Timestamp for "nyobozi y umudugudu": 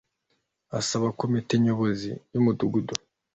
1.63-2.93